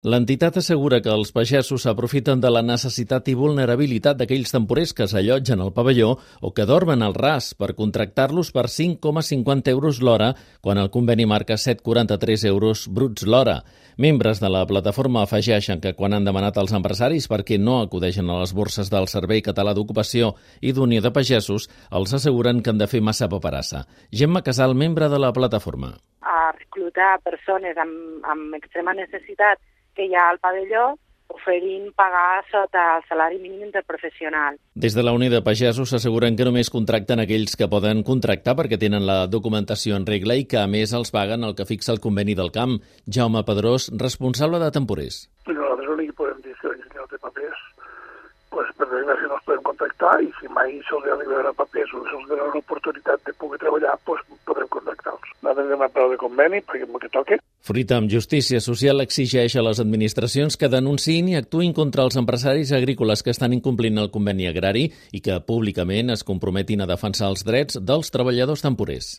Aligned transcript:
L'entitat 0.00 0.56
assegura 0.56 1.02
que 1.04 1.10
els 1.12 1.28
pagesos 1.36 1.82
s'aprofiten 1.84 2.40
de 2.40 2.48
la 2.48 2.62
necessitat 2.64 3.26
i 3.28 3.34
vulnerabilitat 3.36 4.16
d'aquells 4.16 4.48
temporers 4.54 4.94
que 4.96 5.04
s'allotgen 5.04 5.60
al 5.60 5.74
pavelló 5.76 6.14
o 6.40 6.50
que 6.56 6.64
dormen 6.64 7.02
al 7.04 7.12
ras 7.12 7.50
per 7.52 7.74
contractar-los 7.76 8.48
per 8.56 8.64
5,50 8.72 9.68
euros 9.68 9.98
l'hora 10.00 10.30
quan 10.64 10.78
el 10.80 10.88
conveni 10.88 11.26
marca 11.28 11.58
7,43 11.60 12.46
euros 12.48 12.86
bruts 12.88 13.26
l'hora. 13.28 13.58
Membres 13.98 14.40
de 14.40 14.48
la 14.48 14.62
plataforma 14.64 15.20
afegeixen 15.26 15.82
que 15.84 15.92
quan 15.92 16.16
han 16.16 16.24
demanat 16.24 16.56
als 16.56 16.72
empresaris 16.72 17.28
perquè 17.28 17.58
no 17.60 17.82
acudeixen 17.82 18.30
a 18.30 18.38
les 18.40 18.54
borses 18.56 18.88
del 18.88 19.04
Servei 19.04 19.42
Català 19.44 19.74
d'Ocupació 19.76 20.30
i 20.62 20.72
d'Unió 20.72 21.02
de 21.04 21.12
Pagesos, 21.12 21.68
els 21.92 22.14
asseguren 22.16 22.62
que 22.62 22.72
han 22.72 22.80
de 22.80 22.88
fer 22.88 23.02
massa 23.04 23.28
paperassa. 23.28 23.84
Gemma 24.08 24.40
Casal, 24.40 24.72
membre 24.72 25.12
de 25.12 25.20
la 25.20 25.34
plataforma. 25.36 25.92
A 26.24 26.54
reclutar 26.56 27.18
persones 27.20 27.76
amb, 27.76 28.24
amb 28.24 28.56
extrema 28.56 28.96
necessitat 28.96 29.60
que 30.00 30.08
hi 30.08 30.16
ha 30.16 30.30
al 30.32 30.40
pavelló 30.40 30.94
oferint 31.30 31.92
pagar 31.94 32.42
sota 32.50 32.96
el 32.96 33.04
salari 33.08 33.38
mínim 33.38 33.66
interprofessional. 33.68 34.56
Des 34.74 34.96
de 34.96 35.04
la 35.04 35.12
Unió 35.12 35.30
de 35.30 35.42
Pagesos 35.46 35.92
s'asseguren 35.92 36.36
que 36.36 36.46
només 36.48 36.72
contracten 36.74 37.22
aquells 37.22 37.54
que 37.56 37.68
poden 37.70 38.02
contractar 38.06 38.56
perquè 38.58 38.80
tenen 38.80 39.06
la 39.06 39.26
documentació 39.30 39.98
en 40.00 40.08
regla 40.08 40.36
i 40.40 40.46
que 40.50 40.58
a 40.58 40.66
més 40.66 40.94
els 40.96 41.12
paguen 41.14 41.44
el 41.46 41.54
que 41.54 41.68
fixa 41.68 41.92
el 41.94 42.02
conveni 42.02 42.34
del 42.34 42.50
camp. 42.56 42.80
Jaume 43.06 43.44
Pedrós, 43.46 43.90
responsable 43.94 44.58
de 44.64 44.72
temporers. 44.74 45.22
Nosaltres 45.46 45.92
l'únic 45.92 46.10
que 46.10 46.18
podem 46.24 46.42
dir 46.48 46.56
que 46.64 46.74
no 46.96 47.06
té 47.12 47.20
papers, 47.28 47.62
pues, 48.50 48.74
per 48.80 48.90
desgràcia 48.90 49.30
no 49.30 49.39
contractar 49.80 50.20
i 50.22 50.30
si 50.38 50.48
mai 50.52 50.80
se'ls 50.88 51.06
arribarà 51.08 51.52
papers 51.56 51.92
o 51.94 52.02
se'ls 52.04 52.28
donarà 52.28 52.50
una 52.50 52.60
oportunitat 52.60 53.24
de 53.24 53.32
poder 53.32 53.58
treballar, 53.58 53.96
pues, 54.04 54.20
podrem 54.44 54.68
contractar-los. 54.68 55.32
Nosaltres 55.42 55.66
anem 55.66 55.82
a 55.82 55.88
peu 55.88 56.10
de 56.10 56.18
conveni 56.20 56.60
perquè 56.60 56.84
el 56.84 57.00
que 57.00 57.08
toque 57.08 57.40
Fruita 57.60 57.98
amb 58.00 58.08
Justícia 58.08 58.56
Social 58.64 59.02
exigeix 59.02 59.54
a 59.56 59.62
les 59.62 59.80
administracions 59.82 60.56
que 60.56 60.68
denunciïn 60.72 61.28
i 61.28 61.36
actuïn 61.36 61.74
contra 61.76 62.06
els 62.06 62.16
empresaris 62.16 62.72
agrícoles 62.72 63.22
que 63.22 63.34
estan 63.34 63.52
incomplint 63.52 64.00
el 64.00 64.08
conveni 64.10 64.48
agrari 64.48 64.86
i 65.12 65.20
que 65.20 65.36
públicament 65.44 66.10
es 66.14 66.24
comprometin 66.24 66.80
a 66.80 66.88
defensar 66.88 67.28
els 67.28 67.44
drets 67.44 67.76
dels 67.76 68.10
treballadors 68.10 68.64
temporers. 68.64 69.08